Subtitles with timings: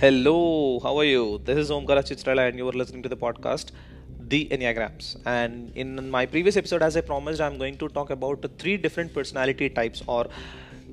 [0.00, 1.42] Hello, how are you?
[1.44, 3.72] This is Omkara Chitrala, and you are listening to the podcast
[4.18, 5.20] The Enneagrams.
[5.26, 9.12] And in my previous episode, as I promised, I'm going to talk about three different
[9.12, 10.28] personality types or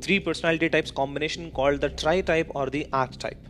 [0.02, 3.48] three personality types combination called the tri type or the archetype.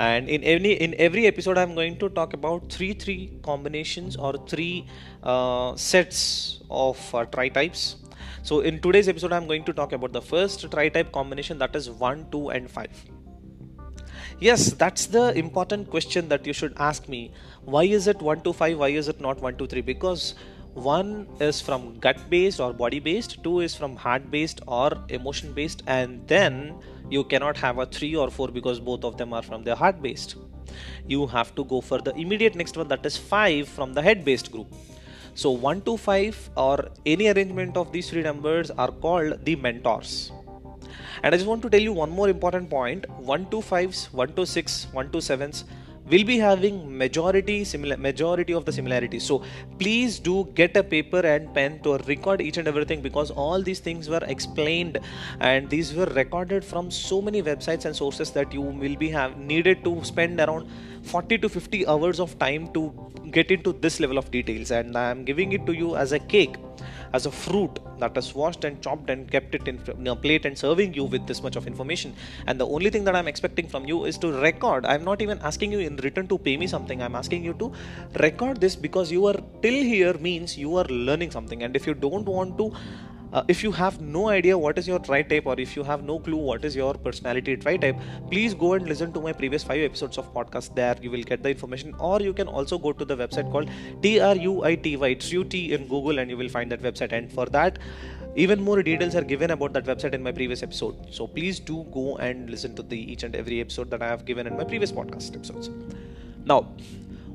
[0.00, 4.32] And in any in every episode, I'm going to talk about three three combinations or
[4.54, 4.88] three
[5.22, 7.94] uh, sets of uh, tri types.
[8.42, 11.76] So in today's episode, I'm going to talk about the first tri type combination that
[11.76, 13.04] is one, two, and five
[14.40, 17.32] Yes, that's the important question that you should ask me.
[17.64, 18.78] Why is it 1 to 5?
[18.78, 19.80] Why is it not 1 to 3?
[19.82, 20.34] Because
[20.74, 25.52] one is from gut based or body based, two is from heart based or emotion
[25.52, 26.74] based, and then
[27.10, 30.00] you cannot have a 3 or 4 because both of them are from the heart
[30.00, 30.36] based.
[31.06, 34.24] You have to go for the immediate next one that is 5 from the head
[34.24, 34.72] based group.
[35.34, 40.32] So 1 to 5 or any arrangement of these three numbers are called the mentors
[41.22, 43.08] and I just want to tell you one more important point.
[43.10, 45.64] 1 to 5s, 1 to 6, 1 to 7s
[46.10, 47.56] will be having majority
[47.98, 49.24] majority of the similarities.
[49.24, 49.42] So
[49.78, 53.80] please do get a paper and pen to record each and everything because all these
[53.80, 54.98] things were explained
[55.40, 59.36] and these were recorded from so many websites and sources that you will be have
[59.36, 60.68] needed to spend around
[61.02, 62.92] 40 to 50 hours of time to
[63.30, 64.70] get into this level of details.
[64.70, 66.56] And i am giving it to you as a cake
[67.12, 70.56] as a fruit that is washed and chopped and kept it in a plate and
[70.56, 72.14] serving you with this much of information.
[72.46, 74.86] And the only thing that i'm expecting from you is to record.
[74.86, 77.02] I'm not even asking you in return to pay me something.
[77.02, 77.72] I'm asking you to
[78.20, 81.62] record this because you are till here means you are learning something.
[81.62, 82.72] And if you don't want to
[83.32, 86.02] uh, if you have no idea what is your tri type or if you have
[86.02, 87.96] no clue what is your personality tri type
[88.30, 90.74] please go and listen to my previous five episodes of podcast.
[90.74, 91.94] There you will get the information.
[91.98, 93.68] Or you can also go to the website called
[94.02, 97.12] truity truity in google and you will find that website.
[97.12, 97.78] And for that
[98.36, 100.94] even more details are given about that website in my previous episode.
[101.10, 104.24] So please do go and listen to the each and every episode that i have
[104.24, 105.70] given in my previous podcast episodes.
[106.44, 106.60] Now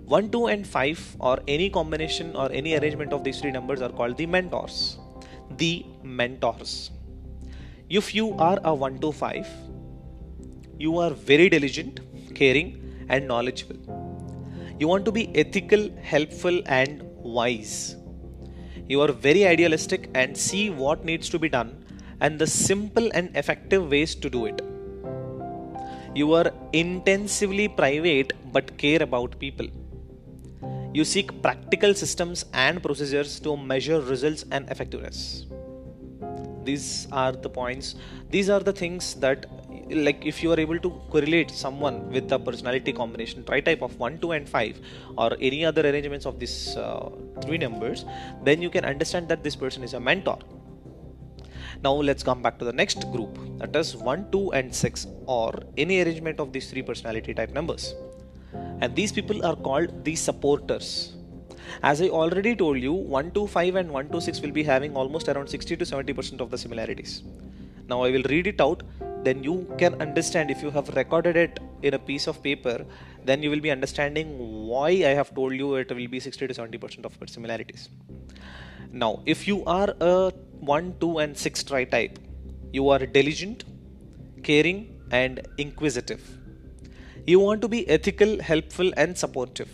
[0.06, 3.90] 1 2 and 5 or any combination or any arrangement of these three numbers are
[3.90, 4.98] called the mentors
[5.64, 5.86] the
[6.20, 6.92] mentors.
[7.90, 9.48] If you are a 1 to 5,
[10.78, 12.00] you are very diligent,
[12.40, 12.70] caring,
[13.10, 13.80] and knowledgeable.
[14.80, 17.04] You want to be ethical, helpful, and
[17.38, 17.96] wise.
[18.92, 21.72] You are very idealistic and see what needs to be done
[22.20, 24.60] and the simple and effective ways to do it.
[26.16, 29.68] You are intensively private but care about people
[30.94, 35.48] you seek practical systems and procedures to measure results and effectiveness.
[36.64, 37.96] These are the points,
[38.30, 39.48] these are the things that,
[39.90, 44.00] like, if you are able to correlate someone with a personality combination, tri type of
[44.00, 44.80] 1, 2, and 5,
[45.18, 47.10] or any other arrangements of these uh,
[47.42, 48.06] three numbers,
[48.44, 50.38] then you can understand that this person is a mentor.
[51.84, 55.54] Now let's come back to the next group that is 1, 2, and 6, or
[55.76, 57.96] any arrangement of these three personality type numbers
[58.84, 60.88] and these people are called the supporters.
[61.90, 65.86] As i already told you 125 and 126 will be having almost around 60 to
[65.86, 67.14] 70% of the similarities.
[67.88, 68.84] Now i will read it out.
[69.28, 72.86] Then you can understand if you have recorded it in a piece of paper
[73.24, 74.36] then you will be understanding
[74.72, 77.90] why i have told you it will be 60 to 70% of similarities.
[78.92, 80.16] Now if you are a
[80.60, 82.20] 1 2 and 6 tri type
[82.80, 83.64] you are diligent
[84.52, 84.88] caring
[85.24, 86.24] and inquisitive
[87.26, 89.70] you want to be ethical, helpful, and supportive.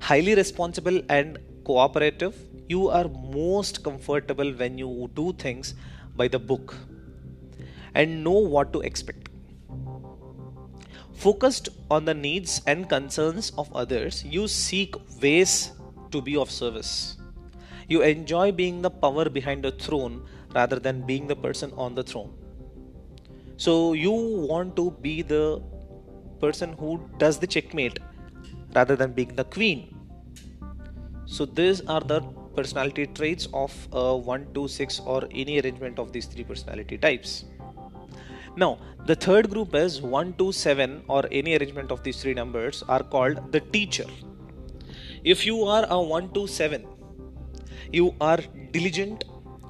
[0.00, 2.34] Highly responsible and cooperative.
[2.68, 5.74] You are most comfortable when you do things
[6.16, 6.74] by the book
[7.94, 9.28] and know what to expect.
[11.14, 15.72] Focused on the needs and concerns of others, you seek ways
[16.10, 17.18] to be of service.
[17.88, 22.02] You enjoy being the power behind the throne rather than being the person on the
[22.02, 22.32] throne.
[23.56, 25.62] So, you want to be the
[26.40, 27.98] person who does the checkmate
[28.74, 29.94] rather than being the queen.
[31.26, 32.20] So these are the
[32.56, 37.44] personality traits of a 1 2 6 or any arrangement of these three personality types.
[38.56, 42.82] Now, the third group is 1 2 7 or any arrangement of these three numbers
[42.88, 44.06] are called the teacher.
[45.22, 46.86] If you are a 1 2 7,
[47.92, 48.38] you are
[48.72, 49.24] diligent,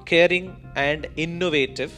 [0.05, 1.91] caring, and innovative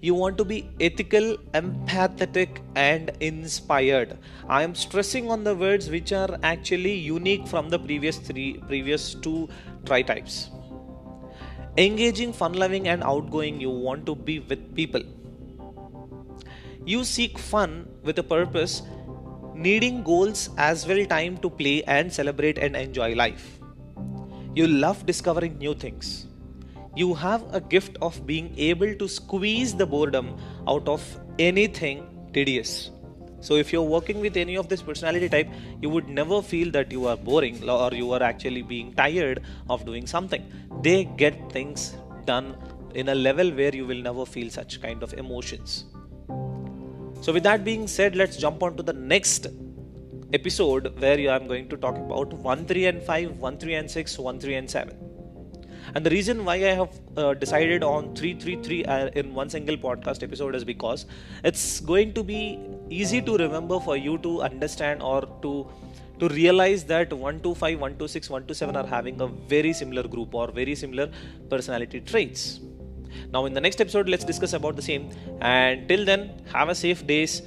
[0.00, 4.18] you want to be ethical empathetic and inspired.
[4.48, 9.14] I am stressing on the words which are actually unique from the previous three previous
[9.14, 9.48] two
[9.84, 10.50] tri types.
[11.76, 15.02] Engaging fun loving and outgoing you want to be with people.
[16.86, 18.82] You seek fun with a purpose
[19.54, 23.60] needing goals as well time to play and celebrate and enjoy life.
[24.54, 26.29] You love discovering new things
[27.00, 30.32] you have a gift of being able to squeeze the boredom
[30.68, 31.04] out of
[31.50, 32.72] anything tedious.
[33.46, 35.52] so if you're working with any of this personality type
[35.84, 39.40] you would never feel that you are boring or you are actually being tired
[39.74, 40.42] of doing something.
[40.86, 42.50] They get things done
[43.02, 45.86] in a level where you will never feel such kind of emotions.
[47.22, 49.46] So with that being said let's jump on to the next
[50.40, 54.18] episode where I'm going to talk about 1 3 and 5 1 3 and 6
[54.18, 55.09] 1 3 and 7
[55.94, 60.22] and the reason why I have uh, decided on 333 uh, in one single podcast
[60.22, 61.06] episode is because
[61.44, 65.66] it's going to be easy to remember for you to understand or to
[66.20, 71.10] to realize that 125 126 127 are having a very similar group or very similar
[71.48, 72.60] personality traits.
[73.32, 75.10] Now in the next episode let's discuss about the same.
[75.40, 77.42] And till then have a safe days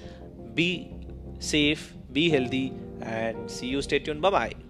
[0.56, 0.92] be
[1.40, 3.82] safe be healthy and see you.
[3.82, 4.22] Stay tuned.
[4.22, 4.63] Bye bye